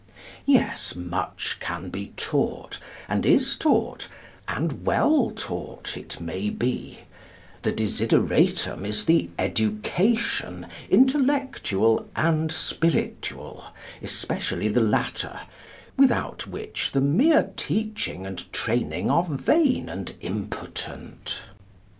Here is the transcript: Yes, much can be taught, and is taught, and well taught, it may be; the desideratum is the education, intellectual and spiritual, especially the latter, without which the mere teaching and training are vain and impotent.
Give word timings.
Yes, 0.47 0.95
much 0.95 1.57
can 1.59 1.91
be 1.91 2.07
taught, 2.17 2.79
and 3.07 3.23
is 3.23 3.55
taught, 3.55 4.07
and 4.47 4.83
well 4.83 5.29
taught, 5.35 5.95
it 5.95 6.19
may 6.19 6.49
be; 6.49 7.01
the 7.61 7.71
desideratum 7.71 8.83
is 8.83 9.05
the 9.05 9.29
education, 9.37 10.65
intellectual 10.89 12.09
and 12.15 12.51
spiritual, 12.51 13.65
especially 14.01 14.69
the 14.69 14.81
latter, 14.81 15.41
without 15.97 16.47
which 16.47 16.93
the 16.93 16.99
mere 16.99 17.51
teaching 17.55 18.25
and 18.25 18.51
training 18.51 19.11
are 19.11 19.25
vain 19.25 19.87
and 19.87 20.15
impotent. 20.21 21.41